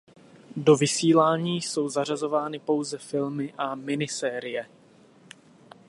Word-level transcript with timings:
Do 0.55 0.75
vysílání 0.75 1.61
jsou 1.61 1.89
zařazovány 1.89 2.59
pouze 2.59 2.97
filmy 2.97 3.53
a 3.57 3.75
minisérie. 3.75 4.65